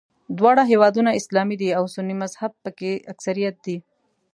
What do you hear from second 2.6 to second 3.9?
په کې اکثریت دی.